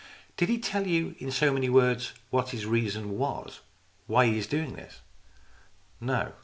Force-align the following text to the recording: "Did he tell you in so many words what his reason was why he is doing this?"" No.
"Did 0.35 0.49
he 0.49 0.57
tell 0.57 0.87
you 0.87 1.13
in 1.19 1.29
so 1.29 1.53
many 1.53 1.69
words 1.69 2.13
what 2.31 2.49
his 2.49 2.65
reason 2.65 3.19
was 3.19 3.59
why 4.07 4.25
he 4.25 4.39
is 4.39 4.47
doing 4.47 4.73
this?"" 4.73 5.01
No. 6.01 6.33